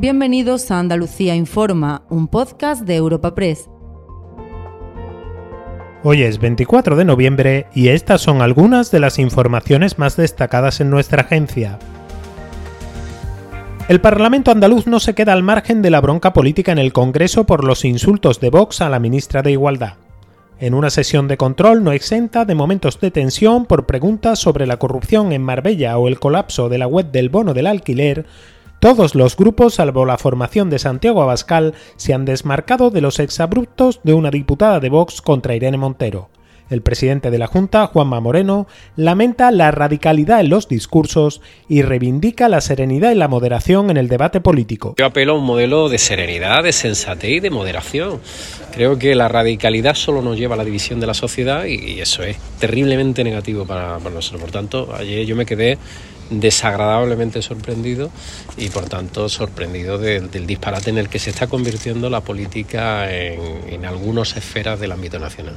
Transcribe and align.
Bienvenidos 0.00 0.70
a 0.70 0.78
Andalucía 0.78 1.34
Informa, 1.34 2.06
un 2.08 2.26
podcast 2.26 2.86
de 2.86 2.96
Europa 2.96 3.34
Press. 3.34 3.68
Hoy 6.02 6.22
es 6.22 6.38
24 6.38 6.96
de 6.96 7.04
noviembre 7.04 7.66
y 7.74 7.88
estas 7.88 8.22
son 8.22 8.40
algunas 8.40 8.90
de 8.90 8.98
las 8.98 9.18
informaciones 9.18 9.98
más 9.98 10.16
destacadas 10.16 10.80
en 10.80 10.88
nuestra 10.88 11.24
agencia. 11.24 11.78
El 13.90 14.00
Parlamento 14.00 14.50
andaluz 14.50 14.86
no 14.86 15.00
se 15.00 15.14
queda 15.14 15.34
al 15.34 15.42
margen 15.42 15.82
de 15.82 15.90
la 15.90 16.00
bronca 16.00 16.32
política 16.32 16.72
en 16.72 16.78
el 16.78 16.94
Congreso 16.94 17.44
por 17.44 17.62
los 17.62 17.84
insultos 17.84 18.40
de 18.40 18.48
Vox 18.48 18.80
a 18.80 18.88
la 18.88 19.00
ministra 19.00 19.42
de 19.42 19.52
Igualdad. 19.52 19.96
En 20.60 20.72
una 20.72 20.88
sesión 20.88 21.28
de 21.28 21.36
control 21.36 21.84
no 21.84 21.92
exenta 21.92 22.46
de 22.46 22.54
momentos 22.54 22.98
de 23.00 23.10
tensión 23.10 23.66
por 23.66 23.84
preguntas 23.84 24.38
sobre 24.38 24.66
la 24.66 24.78
corrupción 24.78 25.32
en 25.32 25.42
Marbella 25.42 25.98
o 25.98 26.08
el 26.08 26.18
colapso 26.18 26.70
de 26.70 26.78
la 26.78 26.86
web 26.86 27.10
del 27.10 27.28
bono 27.28 27.52
del 27.52 27.66
alquiler, 27.66 28.24
todos 28.80 29.14
los 29.14 29.36
grupos, 29.36 29.74
salvo 29.74 30.06
la 30.06 30.16
formación 30.16 30.70
de 30.70 30.78
Santiago 30.78 31.22
Abascal, 31.22 31.74
se 31.96 32.14
han 32.14 32.24
desmarcado 32.24 32.90
de 32.90 33.02
los 33.02 33.18
exabruptos 33.18 34.00
de 34.04 34.14
una 34.14 34.30
diputada 34.30 34.80
de 34.80 34.88
Vox 34.88 35.20
contra 35.20 35.54
Irene 35.54 35.76
Montero. 35.76 36.30
El 36.70 36.80
presidente 36.80 37.30
de 37.30 37.38
la 37.38 37.46
Junta, 37.46 37.88
Juanma 37.88 38.20
Moreno, 38.20 38.66
lamenta 38.96 39.50
la 39.50 39.70
radicalidad 39.70 40.40
en 40.40 40.48
los 40.48 40.66
discursos 40.66 41.42
y 41.68 41.82
reivindica 41.82 42.48
la 42.48 42.62
serenidad 42.62 43.10
y 43.10 43.16
la 43.16 43.28
moderación 43.28 43.90
en 43.90 43.98
el 43.98 44.08
debate 44.08 44.40
político. 44.40 44.94
Yo 44.96 45.04
apelo 45.04 45.32
a 45.32 45.36
un 45.36 45.44
modelo 45.44 45.88
de 45.90 45.98
serenidad, 45.98 46.62
de 46.62 46.72
sensatez 46.72 47.30
y 47.32 47.40
de 47.40 47.50
moderación. 47.50 48.20
Creo 48.72 48.98
que 48.98 49.14
la 49.14 49.28
radicalidad 49.28 49.94
solo 49.94 50.22
nos 50.22 50.38
lleva 50.38 50.54
a 50.54 50.58
la 50.58 50.64
división 50.64 51.00
de 51.00 51.06
la 51.06 51.14
sociedad 51.14 51.66
y 51.66 52.00
eso 52.00 52.22
es 52.22 52.38
terriblemente 52.58 53.24
negativo 53.24 53.66
para, 53.66 53.98
nosotros. 53.98 54.40
Por 54.40 54.52
tanto, 54.52 54.94
ayer 54.96 55.26
yo 55.26 55.36
me 55.36 55.44
quedé 55.44 55.76
desagradablemente 56.30 57.42
sorprendido 57.42 58.10
y 58.56 58.68
por 58.68 58.86
tanto 58.86 59.28
sorprendido 59.28 59.98
del 59.98 60.46
disparate 60.46 60.90
en 60.90 60.98
el 60.98 61.08
que 61.08 61.18
se 61.18 61.30
está 61.30 61.46
convirtiendo 61.46 62.08
la 62.08 62.20
política 62.20 63.12
en, 63.12 63.40
en 63.68 63.84
algunas 63.84 64.36
esferas 64.36 64.80
del 64.80 64.92
ámbito 64.92 65.18
nacional. 65.18 65.56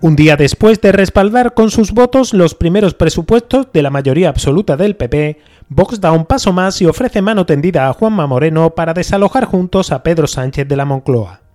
Un 0.00 0.14
día 0.14 0.36
después 0.36 0.80
de 0.80 0.92
respaldar 0.92 1.54
con 1.54 1.72
sus 1.72 1.90
votos 1.90 2.32
los 2.32 2.54
primeros 2.54 2.94
presupuestos 2.94 3.66
de 3.72 3.82
la 3.82 3.90
mayoría 3.90 4.28
absoluta 4.28 4.76
del 4.76 4.94
PP, 4.94 5.40
Vox 5.68 6.00
da 6.00 6.12
un 6.12 6.24
paso 6.24 6.52
más 6.52 6.80
y 6.80 6.86
ofrece 6.86 7.20
mano 7.20 7.46
tendida 7.46 7.88
a 7.88 7.92
Juanma 7.92 8.28
Moreno 8.28 8.70
para 8.70 8.94
desalojar 8.94 9.44
juntos 9.44 9.90
a 9.90 10.04
Pedro 10.04 10.28
Sánchez 10.28 10.68
de 10.68 10.76
la 10.76 10.84
Moncloa. 10.84 11.47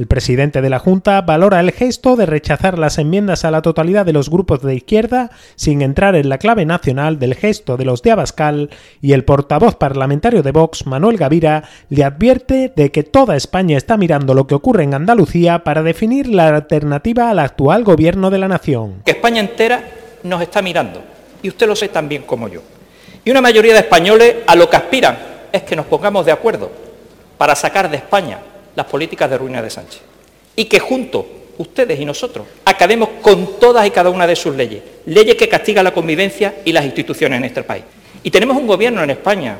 El 0.00 0.06
presidente 0.06 0.62
de 0.62 0.70
la 0.70 0.78
Junta 0.78 1.20
valora 1.20 1.60
el 1.60 1.72
gesto 1.72 2.16
de 2.16 2.24
rechazar 2.24 2.78
las 2.78 2.96
enmiendas 2.96 3.44
a 3.44 3.50
la 3.50 3.60
totalidad 3.60 4.06
de 4.06 4.14
los 4.14 4.30
grupos 4.30 4.62
de 4.62 4.74
izquierda 4.74 5.30
sin 5.56 5.82
entrar 5.82 6.16
en 6.16 6.30
la 6.30 6.38
clave 6.38 6.64
nacional 6.64 7.18
del 7.18 7.34
gesto 7.34 7.76
de 7.76 7.84
los 7.84 8.00
de 8.00 8.12
Abascal 8.12 8.70
y 9.02 9.12
el 9.12 9.26
portavoz 9.26 9.76
parlamentario 9.76 10.42
de 10.42 10.52
Vox, 10.52 10.86
Manuel 10.86 11.18
Gavira, 11.18 11.64
le 11.90 12.02
advierte 12.02 12.72
de 12.74 12.90
que 12.90 13.02
toda 13.02 13.36
España 13.36 13.76
está 13.76 13.98
mirando 13.98 14.32
lo 14.32 14.46
que 14.46 14.54
ocurre 14.54 14.84
en 14.84 14.94
Andalucía 14.94 15.64
para 15.64 15.82
definir 15.82 16.28
la 16.28 16.48
alternativa 16.48 17.28
al 17.28 17.38
actual 17.38 17.84
gobierno 17.84 18.30
de 18.30 18.38
la 18.38 18.48
nación. 18.48 19.02
Que 19.04 19.10
España 19.10 19.40
entera 19.40 19.84
nos 20.22 20.40
está 20.40 20.62
mirando 20.62 21.02
y 21.42 21.48
usted 21.50 21.66
lo 21.66 21.76
sé 21.76 21.88
tan 21.88 22.08
bien 22.08 22.22
como 22.22 22.48
yo. 22.48 22.62
Y 23.22 23.30
una 23.30 23.42
mayoría 23.42 23.74
de 23.74 23.80
españoles 23.80 24.36
a 24.46 24.56
lo 24.56 24.70
que 24.70 24.76
aspiran 24.76 25.18
es 25.52 25.62
que 25.64 25.76
nos 25.76 25.84
pongamos 25.84 26.24
de 26.24 26.32
acuerdo 26.32 26.72
para 27.36 27.54
sacar 27.54 27.90
de 27.90 27.98
España 27.98 28.38
las 28.80 28.90
políticas 28.90 29.28
de 29.28 29.36
ruina 29.36 29.60
de 29.60 29.68
Sánchez. 29.68 30.00
Y 30.56 30.64
que 30.64 30.80
juntos, 30.80 31.26
ustedes 31.58 32.00
y 32.00 32.04
nosotros, 32.06 32.46
acabemos 32.64 33.10
con 33.20 33.58
todas 33.60 33.86
y 33.86 33.90
cada 33.90 34.08
una 34.08 34.26
de 34.26 34.34
sus 34.34 34.56
leyes, 34.56 34.82
leyes 35.04 35.36
que 35.36 35.48
castigan 35.50 35.84
la 35.84 35.92
convivencia 35.92 36.62
y 36.64 36.72
las 36.72 36.84
instituciones 36.84 37.36
en 37.36 37.44
este 37.44 37.62
país. 37.62 37.84
Y 38.22 38.30
tenemos 38.30 38.56
un 38.56 38.66
gobierno 38.66 39.02
en 39.02 39.10
España, 39.10 39.58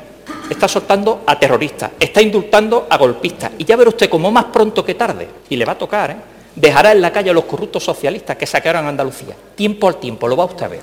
está 0.49 0.67
soltando 0.67 1.21
a 1.27 1.37
terroristas, 1.37 1.91
está 1.99 2.19
indultando 2.19 2.87
a 2.89 2.97
golpistas, 2.97 3.51
y 3.59 3.63
ya 3.63 3.75
verá 3.75 3.89
usted 3.89 4.09
como 4.09 4.31
más 4.31 4.45
pronto 4.45 4.83
que 4.83 4.95
tarde, 4.95 5.27
y 5.49 5.55
le 5.55 5.65
va 5.65 5.73
a 5.73 5.77
tocar, 5.77 6.09
¿eh? 6.09 6.15
dejará 6.55 6.91
en 6.91 7.01
la 7.01 7.13
calle 7.13 7.29
a 7.29 7.33
los 7.33 7.45
corruptos 7.45 7.83
socialistas 7.83 8.37
que 8.37 8.47
saquearon 8.47 8.87
Andalucía. 8.87 9.35
Tiempo 9.55 9.87
al 9.87 9.99
tiempo, 9.99 10.27
lo 10.27 10.35
va 10.35 10.45
usted 10.45 10.65
a 10.65 10.69
ver. 10.69 10.81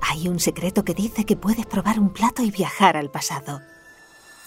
Hay 0.00 0.28
un 0.28 0.40
secreto 0.40 0.82
que 0.82 0.94
dice 0.94 1.24
que 1.26 1.36
puedes 1.36 1.66
probar 1.66 1.98
un 1.98 2.10
plato 2.10 2.42
y 2.42 2.50
viajar 2.50 2.96
al 2.96 3.10
pasado 3.10 3.60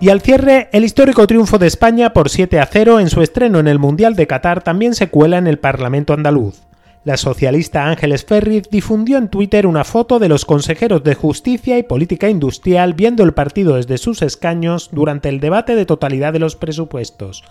Y 0.00 0.10
al 0.10 0.20
cierre, 0.20 0.68
el 0.72 0.84
histórico 0.84 1.26
triunfo 1.26 1.58
de 1.58 1.66
España 1.66 2.12
por 2.12 2.30
7 2.30 2.60
a 2.60 2.66
0 2.66 3.00
en 3.00 3.10
su 3.10 3.20
estreno 3.20 3.58
en 3.58 3.66
el 3.66 3.80
Mundial 3.80 4.14
de 4.14 4.28
Qatar 4.28 4.62
también 4.62 4.94
se 4.94 5.08
cuela 5.08 5.38
en 5.38 5.48
el 5.48 5.58
Parlamento 5.58 6.12
andaluz. 6.12 6.62
La 7.02 7.16
socialista 7.16 7.86
Ángeles 7.86 8.24
Ferriz 8.24 8.70
difundió 8.70 9.18
en 9.18 9.28
Twitter 9.28 9.66
una 9.66 9.82
foto 9.82 10.20
de 10.20 10.28
los 10.28 10.44
consejeros 10.44 11.02
de 11.02 11.16
Justicia 11.16 11.78
y 11.78 11.82
Política 11.82 12.28
Industrial 12.28 12.94
viendo 12.94 13.24
el 13.24 13.34
partido 13.34 13.74
desde 13.74 13.98
sus 13.98 14.22
escaños 14.22 14.90
durante 14.92 15.28
el 15.30 15.40
debate 15.40 15.74
de 15.74 15.86
totalidad 15.86 16.32
de 16.32 16.38
los 16.38 16.54
presupuestos, 16.54 17.42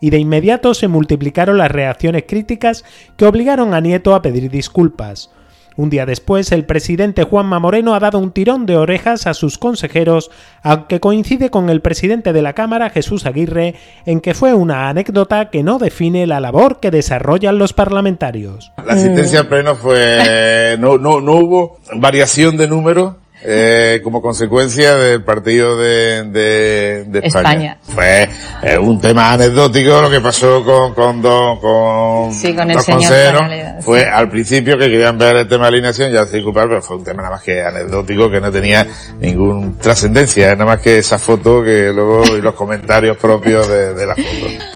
y 0.00 0.10
de 0.10 0.18
inmediato 0.18 0.74
se 0.74 0.86
multiplicaron 0.86 1.58
las 1.58 1.72
reacciones 1.72 2.24
críticas 2.28 2.84
que 3.16 3.26
obligaron 3.26 3.74
a 3.74 3.80
Nieto 3.80 4.14
a 4.14 4.22
pedir 4.22 4.48
disculpas. 4.50 5.30
Un 5.76 5.90
día 5.90 6.06
después, 6.06 6.52
el 6.52 6.64
presidente 6.64 7.24
Juanma 7.24 7.58
Moreno 7.58 7.94
ha 7.94 8.00
dado 8.00 8.18
un 8.18 8.32
tirón 8.32 8.64
de 8.64 8.76
orejas 8.76 9.26
a 9.26 9.34
sus 9.34 9.58
consejeros, 9.58 10.30
aunque 10.62 11.00
coincide 11.00 11.50
con 11.50 11.68
el 11.68 11.82
presidente 11.82 12.32
de 12.32 12.40
la 12.40 12.54
Cámara, 12.54 12.88
Jesús 12.88 13.26
Aguirre, 13.26 13.74
en 14.06 14.20
que 14.20 14.32
fue 14.32 14.54
una 14.54 14.88
anécdota 14.88 15.50
que 15.50 15.62
no 15.62 15.78
define 15.78 16.26
la 16.26 16.40
labor 16.40 16.80
que 16.80 16.90
desarrollan 16.90 17.58
los 17.58 17.74
parlamentarios. 17.74 18.72
La 18.86 18.94
asistencia 18.94 19.40
al 19.40 19.48
pleno 19.48 19.74
fue, 19.74 20.76
no, 20.78 20.96
no, 20.96 21.20
no 21.20 21.32
hubo 21.34 21.78
variación 21.94 22.56
de 22.56 22.68
número, 22.68 23.18
eh, 23.48 24.00
como 24.02 24.20
consecuencia 24.20 24.96
del 24.96 25.22
partido 25.22 25.78
de, 25.78 26.24
de, 26.24 27.20
España. 27.22 27.78
Fue 27.82 28.28
eh, 28.62 28.76
un 28.76 29.00
tema 29.00 29.32
anecdótico 29.32 30.00
lo 30.00 30.10
que 30.10 30.20
pasó 30.20 30.64
con, 30.64 30.94
con, 30.94 31.22
dos 31.22 31.60
con, 31.60 32.56
con 32.56 32.70
el 32.70 32.80
señor 32.80 33.44
Fue 33.80 34.04
al 34.04 34.28
principio 34.28 34.76
que 34.76 34.90
querían 34.90 35.16
ver 35.16 35.36
el 35.36 35.48
tema 35.48 35.66
de 35.66 35.68
alineación, 35.68 36.12
ya 36.12 36.26
se 36.26 36.42
culpable, 36.42 36.70
pero 36.70 36.82
fue 36.82 36.96
un 36.96 37.04
tema 37.04 37.22
nada 37.22 37.36
más 37.36 37.42
que 37.44 37.62
anecdótico 37.62 38.28
que 38.28 38.40
no 38.40 38.50
tenía 38.50 38.84
ninguna 39.20 39.72
trascendencia, 39.80 40.52
nada 40.52 40.64
más 40.64 40.80
que 40.80 40.98
esa 40.98 41.18
foto 41.18 41.62
que 41.62 41.92
luego 41.92 42.24
y 42.36 42.40
los 42.40 42.54
comentarios 42.54 43.16
propios 43.16 43.68
de, 43.68 43.94
de 43.94 44.06
la 44.06 44.14
foto. 44.16 44.75